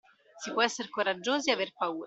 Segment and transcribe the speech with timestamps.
[0.39, 1.99] Si può essere coraggiosi e aver paura.